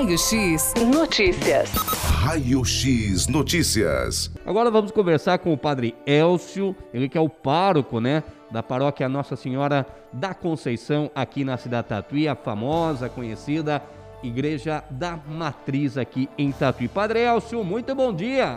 [0.00, 1.70] Raio X Notícias.
[2.22, 4.30] Raio X Notícias.
[4.46, 9.10] Agora vamos conversar com o Padre Elcio, ele que é o pároco, né, da paróquia
[9.10, 13.82] Nossa Senhora da Conceição aqui na cidade de Tatuí, a famosa, conhecida
[14.22, 16.88] Igreja da Matriz aqui em Tatuí.
[16.88, 18.54] Padre Elcio, muito bom dia.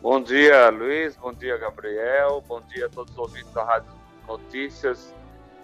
[0.00, 1.16] Bom dia, Luiz.
[1.16, 2.42] Bom dia, Gabriel.
[2.48, 3.92] Bom dia a todos os ouvintes da Rádio
[4.26, 5.14] Notícias.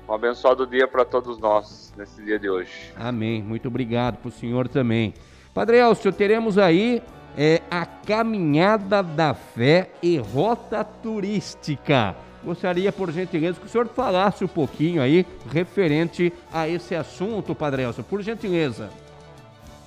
[0.08, 2.92] Um abençoado dia para todos nós nesse dia de hoje.
[2.96, 3.42] Amém.
[3.42, 5.12] Muito obrigado para o senhor também.
[5.52, 7.02] Padre Elcio, teremos aí
[7.36, 12.14] é, a Caminhada da Fé e Rota Turística.
[12.44, 17.82] Gostaria, por gentileza, que o senhor falasse um pouquinho aí referente a esse assunto, Padre
[17.82, 18.88] Elcio, por gentileza.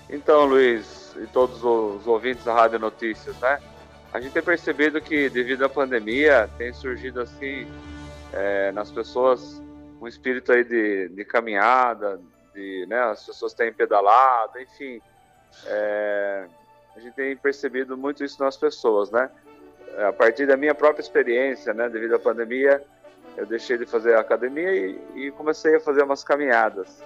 [0.09, 3.59] Então, Luiz, e todos os ouvintes da Rádio Notícias, né?
[4.11, 7.67] A gente tem percebido que, devido à pandemia, tem surgido assim
[8.33, 9.61] é, nas pessoas
[10.01, 12.19] um espírito aí de, de caminhada,
[12.53, 15.01] de, né, as pessoas têm pedalado, enfim.
[15.65, 16.45] É,
[16.95, 19.29] a gente tem percebido muito isso nas pessoas, né?
[20.07, 22.83] A partir da minha própria experiência, né, devido à pandemia,
[23.35, 27.01] eu deixei de fazer academia e, e comecei a fazer umas caminhadas.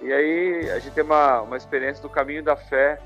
[0.00, 3.00] E aí a gente tem uma, uma experiência do caminho da fé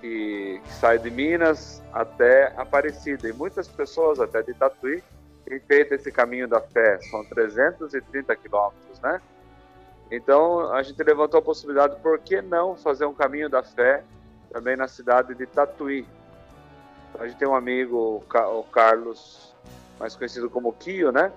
[0.00, 3.28] que, que sai de Minas até Aparecida.
[3.28, 5.02] E muitas pessoas, até de Tatuí,
[5.48, 9.20] tem feito esse caminho da fé, são 330 quilômetros, né?
[10.10, 14.04] Então a gente levantou a possibilidade, por que não fazer um caminho da fé
[14.52, 16.06] também na cidade de Tatuí?
[17.18, 19.54] A gente tem um amigo, o Carlos,
[19.98, 21.32] mais conhecido como Kio, né?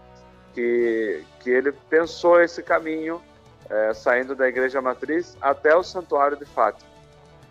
[0.53, 3.21] Que, que ele pensou esse caminho
[3.69, 6.89] é, saindo da Igreja Matriz até o Santuário de Fátima.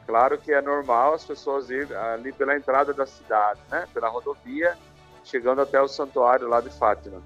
[0.07, 3.87] Claro que é normal as pessoas ir ali pela entrada da cidade, né?
[3.95, 4.77] Pela rodovia,
[5.25, 7.23] chegando até o santuário lá de Fátima.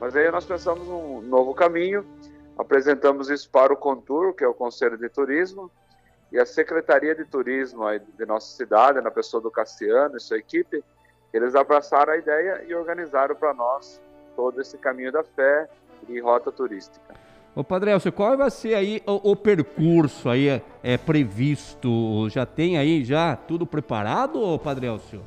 [0.00, 2.04] Mas aí nós pensamos um novo caminho,
[2.58, 5.70] apresentamos isso para o Contur, que é o Conselho de Turismo,
[6.32, 7.84] e a Secretaria de Turismo
[8.16, 10.82] de nossa cidade, na pessoa do Cassiano e sua equipe,
[11.32, 14.00] eles abraçaram a ideia e organizaram para nós
[14.36, 15.68] todo esse caminho da fé
[16.08, 17.14] e rota turística.
[17.54, 22.28] Ô Padre Elcio, qual vai ser aí o, o, percurso aí é, é, previsto?
[22.28, 25.22] Já tem aí já tudo preparado, Padre Elcio?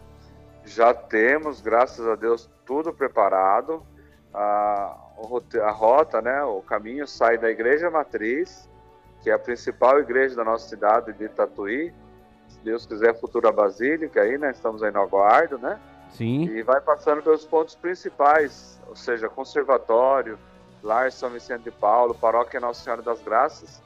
[0.68, 3.82] Já temos, graças a Deus, tudo preparado.
[4.34, 4.98] A,
[5.64, 8.70] a rota, né, o caminho sai da Igreja Matriz,
[9.24, 11.94] que é a principal igreja da nossa cidade de Tatuí.
[12.50, 14.52] Se Deus quiser, futura basílica aí, né?
[14.52, 15.80] Estamos aí no aguardo, né?
[16.12, 16.44] Sim.
[16.44, 20.38] E vai passando pelos pontos principais, ou seja, conservatório,
[20.84, 23.82] Lar São Vicente de Paulo, Paróquia Nossa Senhora das Graças,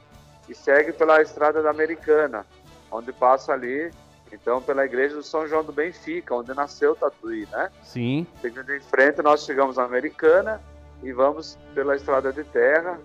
[0.48, 2.44] e segue pela Estrada da Americana,
[2.90, 3.90] onde passa ali
[4.32, 7.70] então, pela igreja do São João do Benfica, onde nasceu o Tatuí, né?
[7.82, 8.26] Sim.
[8.40, 10.60] Seguindo em frente, nós chegamos à Americana
[11.02, 12.98] e vamos pela estrada de terra.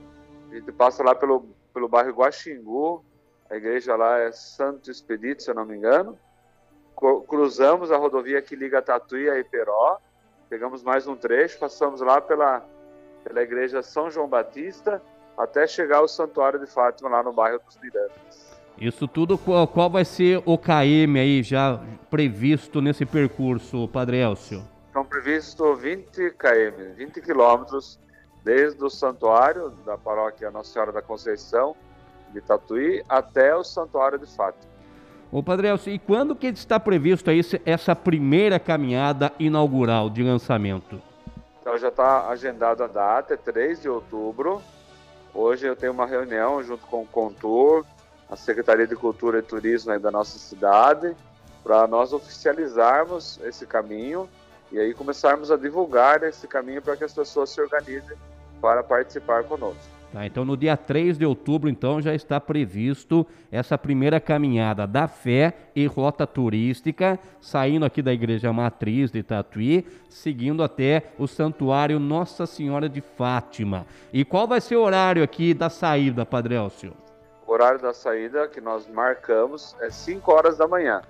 [0.49, 3.03] A gente passa lá pelo, pelo bairro Guaxingu,
[3.49, 6.17] a igreja lá é Santo Expedito, se eu não me engano.
[7.27, 9.99] Cruzamos a rodovia que liga Tatuí a Iperó,
[10.49, 12.65] pegamos mais um trecho, passamos lá pela,
[13.23, 15.01] pela igreja São João Batista,
[15.37, 18.56] até chegar ao Santuário de Fátima, lá no bairro dos Mirantes.
[18.79, 21.79] Isso tudo, qual, qual vai ser o KM aí já
[22.11, 24.63] previsto nesse percurso, Padre Elcio?
[24.93, 27.99] São previstos 20 km, 20 quilômetros,
[28.43, 31.75] desde o santuário da paróquia Nossa Senhora da Conceição
[32.31, 34.71] de Tatuí até o santuário de Fátima.
[35.31, 41.01] Ô Padre Elcio, e quando que está previsto aí essa primeira caminhada inaugural de lançamento?
[41.59, 44.61] Então já está agendada a data, é 3 de outubro.
[45.33, 47.85] Hoje eu tenho uma reunião junto com o Contour,
[48.29, 51.15] a Secretaria de Cultura e Turismo da nossa cidade,
[51.63, 54.29] para nós oficializarmos esse caminho
[54.71, 58.17] e aí começarmos a divulgar esse caminho para que as pessoas se organizem
[58.61, 59.97] para participar conosco.
[60.11, 65.05] Tá, então no dia 3 de outubro então já está previsto essa primeira caminhada da
[65.05, 71.99] fé e rota turística, saindo aqui da igreja matriz de Tatuí, seguindo até o santuário
[71.99, 73.85] Nossa Senhora de Fátima.
[74.13, 76.93] E qual vai ser o horário aqui da saída, Padre Elcio?
[77.47, 81.01] O horário da saída que nós marcamos é 5 horas da manhã.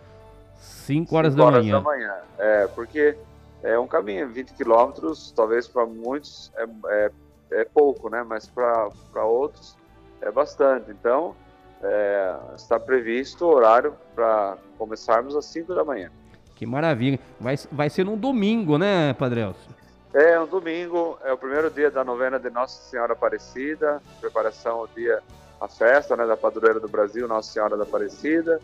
[0.60, 1.74] 5 horas, da, horas manhã.
[1.74, 2.16] da manhã.
[2.38, 3.18] É, porque
[3.64, 7.12] é um caminho, 20 quilômetros, talvez para muitos é, é,
[7.52, 8.24] é, pouco, né?
[8.24, 9.76] Mas para outros
[10.22, 10.92] é bastante.
[10.92, 11.36] Então,
[11.82, 16.12] é, está previsto o horário para começarmos às 5 da manhã.
[16.54, 17.20] Que maravilha.
[17.40, 19.76] Vai, vai ser num domingo, né, Padre Elcio?
[20.14, 24.88] É, um domingo, é o primeiro dia da novena de Nossa Senhora Aparecida, preparação ao
[24.88, 25.22] dia
[25.60, 28.60] a festa né, da padroeira do Brasil, Nossa Senhora da Aparecida.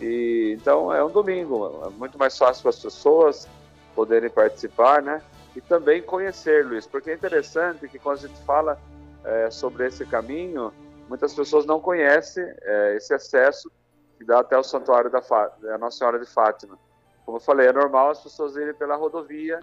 [0.00, 3.48] E então é um domingo, é muito mais fácil para as pessoas
[3.94, 5.22] poderem participar, né?
[5.54, 8.78] E também conhecer, Luiz, porque é interessante que quando a gente fala
[9.24, 10.72] é, sobre esse caminho,
[11.08, 13.70] muitas pessoas não conhecem é, esse acesso
[14.18, 15.20] que dá até o Santuário da,
[15.60, 16.76] da Nossa Senhora de Fátima.
[17.24, 19.60] Como eu falei, é normal as pessoas irem pela rodovia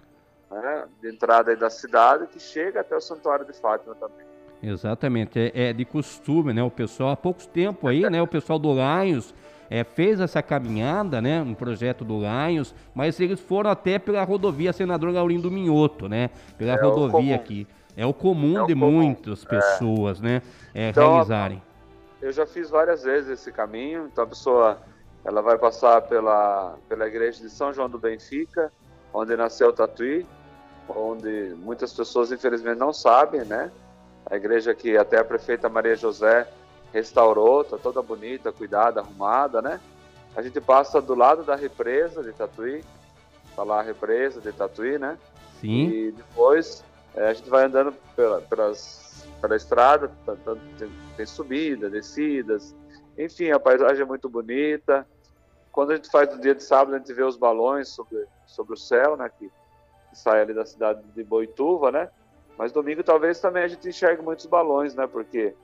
[0.50, 4.31] né, de entrada da cidade, que chega até o Santuário de Fátima também.
[4.62, 6.62] Exatamente, é, é de costume, né?
[6.62, 8.22] O pessoal, há pouco tempo aí, né?
[8.22, 9.34] O pessoal do Lions
[9.68, 11.42] é, fez essa caminhada, né?
[11.42, 16.30] Um projeto do Lions, mas eles foram até pela rodovia Senador Laurindo Minhoto, né?
[16.56, 17.66] Pela é rodovia aqui.
[17.96, 18.90] É o comum é de comum.
[18.90, 19.48] muitas é.
[19.48, 20.42] pessoas, né?
[20.74, 21.62] É, então, realizarem.
[22.20, 24.78] Eu já fiz várias vezes esse caminho, então a pessoa
[25.24, 28.72] ela vai passar pela, pela igreja de São João do Benfica,
[29.12, 30.26] onde nasceu o Tatuí,
[30.88, 33.72] onde muitas pessoas infelizmente não sabem, né?
[34.26, 36.48] A igreja que até a prefeita Maria José
[36.92, 39.80] restaurou, tá toda bonita, cuidada, arrumada, né?
[40.34, 42.84] A gente passa do lado da represa de Tatuí,
[43.54, 45.18] tá lá a represa de Tatuí, né?
[45.60, 45.88] Sim.
[45.88, 46.84] E depois
[47.14, 52.74] é, a gente vai andando pela, pelas, pela estrada, tá, tá, tem, tem subida, descidas,
[53.16, 55.06] enfim, a paisagem é muito bonita.
[55.70, 58.74] Quando a gente faz o dia de sábado, a gente vê os balões sobre, sobre
[58.74, 59.30] o céu, né?
[59.38, 59.50] Que,
[60.10, 62.08] que sai ali da cidade de Boituva, né?
[62.58, 65.06] Mas domingo talvez também a gente enxergue muitos balões, né?
[65.06, 65.54] Porque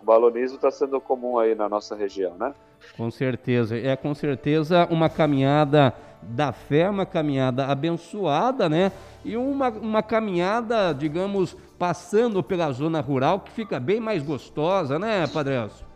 [0.00, 2.54] o balonismo está sendo comum aí na nossa região, né?
[2.96, 3.76] Com certeza.
[3.78, 8.92] É com certeza uma caminhada da fé, uma caminhada abençoada, né?
[9.24, 15.26] E uma, uma caminhada, digamos, passando pela zona rural que fica bem mais gostosa, né,
[15.26, 15.86] Padre Elcio?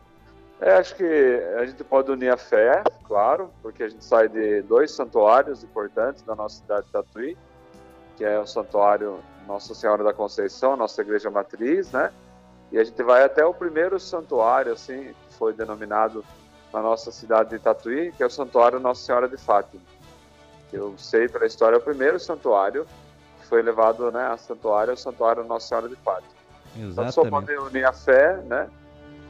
[0.61, 1.05] É, acho que
[1.57, 6.23] a gente pode unir a fé, claro, porque a gente sai de dois santuários importantes
[6.23, 7.37] da nossa cidade de Tatuí,
[8.19, 12.13] que é o santuário Nossa Senhora da Conceição, nossa igreja matriz, né?
[12.73, 16.25] E a gente vai até o primeiro santuário, assim, que foi denominado
[16.73, 19.81] na nossa cidade de Tatuí, que é o Santuário Nossa Senhora de Fátima.
[20.71, 22.87] Eu sei pela história, é o primeiro santuário
[23.41, 26.29] que foi levado né, a santuário, é o Santuário Nossa Senhora de Fátima.
[26.77, 26.93] Exatamente.
[26.93, 28.69] Então, só pode unir a fé, né?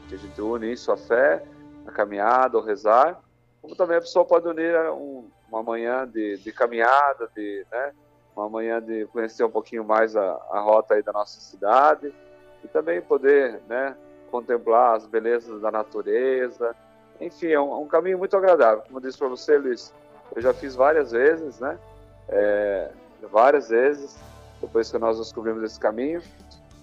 [0.09, 1.43] Que a gente une isso, a fé,
[1.87, 3.21] a caminhada, o rezar,
[3.61, 7.93] como também a pessoa pode unir um, uma manhã de, de caminhada, de, né,
[8.39, 12.13] uma manhã de conhecer um pouquinho mais a, a rota aí da nossa cidade
[12.63, 13.95] e também poder né,
[14.31, 16.75] contemplar as belezas da natureza.
[17.19, 18.83] Enfim, é um, um caminho muito agradável.
[18.83, 19.93] Como eu disse para você, Luiz,
[20.35, 21.77] eu já fiz várias vezes, né?
[22.29, 22.91] É,
[23.31, 24.17] várias vezes,
[24.61, 26.21] depois que nós descobrimos esse caminho,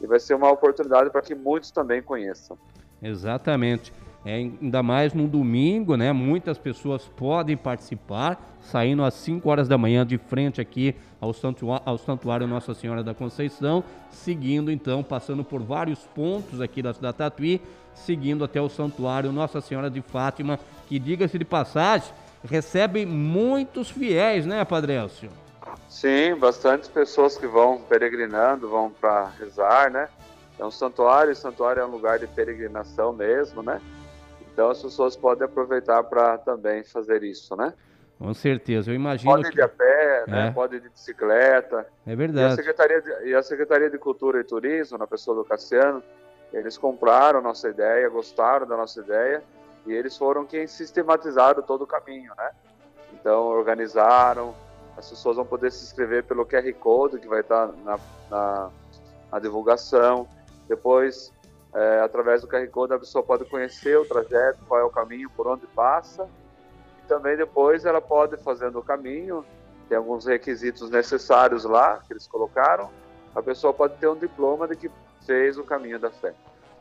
[0.01, 2.59] e vai ser uma oportunidade para que muitos também conheçam.
[3.03, 3.93] Exatamente.
[4.27, 6.13] É, ainda mais no domingo, né?
[6.13, 11.85] Muitas pessoas podem participar, saindo às 5 horas da manhã de frente aqui ao santuário,
[11.87, 17.17] ao santuário Nossa Senhora da Conceição, seguindo então, passando por vários pontos aqui da cidade
[17.17, 17.63] Tatuí,
[17.95, 20.59] seguindo até o santuário Nossa Senhora de Fátima,
[20.89, 22.13] que diga-se de passagem,
[22.43, 25.31] recebe muitos fiéis, né, Padre Elcio?
[25.89, 30.09] Sim, bastantes pessoas que vão peregrinando, vão para rezar, né?
[30.59, 33.81] É um santuário, o santuário é um lugar de peregrinação mesmo, né?
[34.57, 37.75] Então as pessoas podem aproveitar para também fazer isso, né?
[38.19, 39.31] Com certeza, eu imagino.
[39.31, 39.57] Pode ir que...
[39.57, 40.49] de a pé, né?
[40.49, 40.51] É.
[40.51, 41.87] pode ir de bicicleta.
[42.07, 42.49] É verdade.
[42.49, 46.03] E a, Secretaria de, e a Secretaria de Cultura e Turismo, na pessoa do Cassiano,
[46.55, 49.43] eles compraram nossa ideia, gostaram da nossa ideia
[49.87, 52.51] e eles foram quem sistematizaram todo o caminho, né?
[53.13, 54.55] Então organizaram,
[54.97, 57.99] as pessoas vão poder se inscrever pelo QR Code que vai estar na,
[58.31, 58.71] na,
[59.31, 60.27] na divulgação.
[60.67, 61.31] Depois
[61.75, 65.31] é, através do QR Code a pessoa pode conhecer o trajeto, qual é o caminho,
[65.31, 66.29] por onde passa.
[67.05, 69.45] E também depois ela pode, fazendo o caminho,
[69.89, 72.91] tem alguns requisitos necessários lá que eles colocaram,
[73.35, 74.91] a pessoa pode ter um diploma de que
[75.25, 76.33] fez o caminho da fé.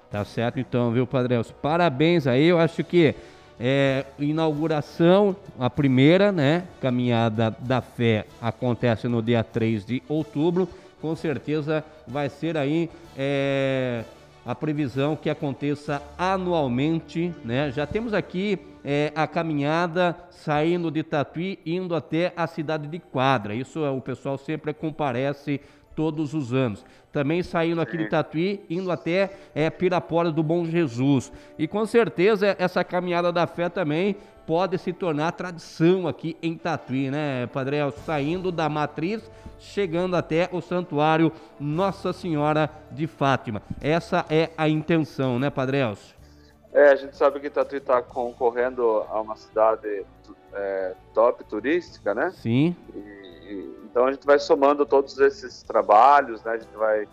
[0.09, 1.53] Tá certo então, viu, Padre Elcio?
[1.61, 3.15] Parabéns aí, eu acho que
[3.59, 10.67] é, inauguração, a primeira, né, caminhada da fé acontece no dia 3 de outubro,
[11.01, 14.03] com certeza vai ser aí é,
[14.45, 17.71] a previsão que aconteça anualmente, né?
[17.71, 23.55] Já temos aqui é, a caminhada saindo de Tatuí, indo até a cidade de Quadra.
[23.55, 25.59] Isso o pessoal sempre comparece
[25.95, 26.85] todos os anos.
[27.11, 31.31] Também saindo aqui de Tatuí, indo até é, Pirapora do Bom Jesus.
[31.57, 37.09] E com certeza essa caminhada da fé também pode se tornar tradição aqui em Tatuí,
[37.09, 37.77] né, Padre?
[38.05, 43.61] Saindo da matriz, chegando até o santuário Nossa Senhora de Fátima.
[43.81, 46.15] Essa é a intenção, né, Padre Elcio?
[46.73, 50.05] É, a gente sabe que Tatuí está concorrendo a uma cidade
[50.53, 52.31] é, top turística, né?
[52.31, 52.75] Sim.
[52.93, 56.51] E, e, então a gente vai somando todos esses trabalhos, né?
[56.51, 57.07] A gente vai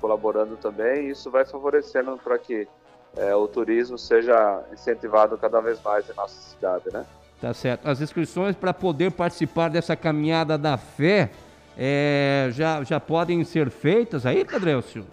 [0.00, 2.68] colaborando também e isso vai favorecendo para que
[3.16, 7.04] é, o turismo seja incentivado cada vez mais em nossa cidade, né?
[7.40, 7.88] Tá certo.
[7.88, 11.28] As inscrições para poder participar dessa caminhada da fé
[11.76, 15.04] é, já, já podem ser feitas aí, Cadrelcio?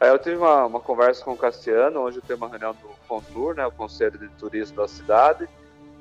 [0.00, 3.54] É, eu tive uma, uma, conversa com o Cassiano, eu tenho uma reunião do Contur,
[3.54, 5.48] né, o Conselho de Turismo da cidade,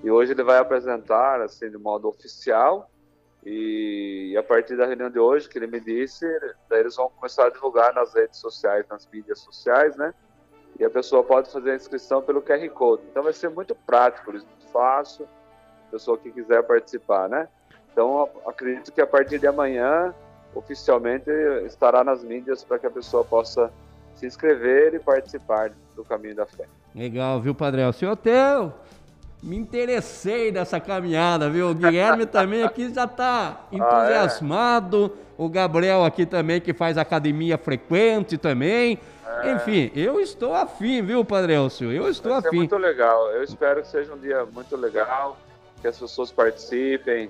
[0.03, 2.89] E hoje ele vai apresentar, assim, de modo oficial,
[3.45, 6.25] e, a partir da reunião de hoje, que ele me disse,
[6.67, 10.13] daí eles vão começar a divulgar nas redes sociais, nas mídias sociais, né?
[10.79, 13.03] E a pessoa pode fazer a inscrição pelo QR Code.
[13.11, 15.27] Então vai ser muito prático, muito fácil,
[15.91, 17.47] pessoa que quiser participar, né?
[17.91, 20.13] Então acredito que a partir de amanhã,
[20.55, 21.29] oficialmente,
[21.65, 23.71] estará nas mídias para que a pessoa possa
[24.15, 26.65] se inscrever e participar do Caminho da Fé.
[26.95, 27.83] Legal, viu, Padre?
[27.83, 28.57] O senhor até
[29.45, 31.69] me interessei nessa caminhada, viu?
[31.69, 35.13] O Guilherme também aqui já está entusiasmado.
[35.15, 35.25] Ah, é?
[35.37, 38.97] O Gabriel aqui também, que faz academia frequente também.
[39.43, 39.51] É.
[39.51, 41.91] Enfim, eu estou afim, viu, Padre Elcio?
[41.91, 42.55] Eu estou Vai afim.
[42.55, 43.29] muito legal.
[43.31, 45.37] Eu espero que seja um dia muito legal,
[45.81, 47.29] que as pessoas participem,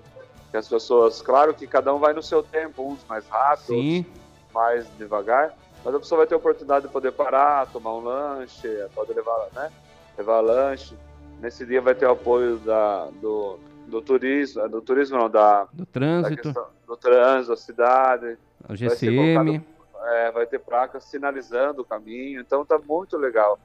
[0.52, 3.98] que as pessoas, claro que cada um vai no seu tempo, uns mais rápido, Sim.
[3.98, 4.16] outros
[4.54, 8.70] mais devagar, mas a pessoa vai ter a oportunidade de poder parar, tomar um lanche,
[8.94, 9.72] pode levar, né?
[10.16, 10.94] Levar lanche
[11.42, 15.86] Nesse dia vai ter o apoio da, do, do turismo, do turismo não, da, do
[15.86, 18.38] trânsito, da questão, do trânsito, da cidade.
[18.68, 19.60] O GCM.
[19.94, 23.60] Vai, é, vai ter placas sinalizando o caminho, então está muito legal.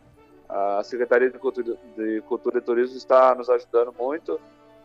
[0.48, 4.40] A Secretaria de Cultura, de Cultura e Turismo está nos ajudando muito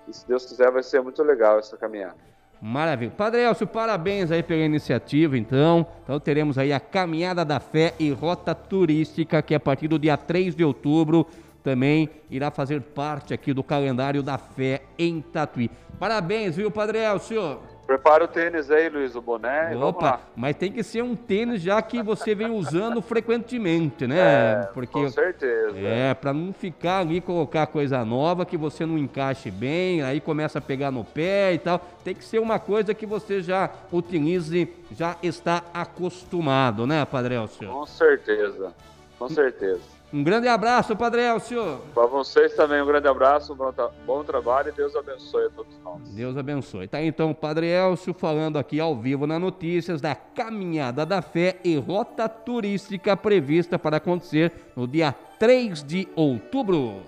[0.08, 2.15] e se Deus quiser vai ser muito legal essa caminhada.
[2.62, 3.12] Maravilha.
[3.12, 5.86] Padre Elcio, parabéns aí pela iniciativa, então.
[6.04, 10.00] Então teremos aí a Caminhada da Fé e Rota Turística, que é a partir do
[10.00, 11.27] dia 3 de outubro
[11.66, 15.72] também irá fazer parte aqui do calendário da fé em Tatuí.
[16.00, 17.60] Parabéns, viu, Padre Elcio?
[17.88, 19.76] Prepara o tênis aí, Luiz, o boné.
[19.76, 24.18] Opa, mas tem que ser um tênis já que você vem usando frequentemente, né?
[24.20, 25.78] É, Porque, com certeza.
[25.78, 30.60] É, para não ficar ali colocar coisa nova que você não encaixe bem, aí começa
[30.60, 31.80] a pegar no pé e tal.
[32.04, 37.68] Tem que ser uma coisa que você já utilize, já está acostumado, né, Padre Elcio?
[37.68, 38.74] Com certeza,
[39.18, 39.95] com certeza.
[40.14, 41.82] Um grande abraço, Padre Elcio.
[41.94, 45.50] Para vocês também um grande abraço, um bom, tra bom, trabalho e Deus abençoe a
[45.50, 46.02] todos nós.
[46.10, 46.88] Deus abençoe.
[46.88, 51.58] Tá então o Padre Elcio falando aqui ao vivo na notícias da Caminhada da Fé
[51.64, 57.02] e rota turística prevista para acontecer no dia 3 de outubro.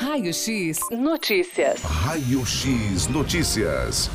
[0.00, 1.82] Raio X Notícias.
[1.82, 4.10] Raio X Notícias.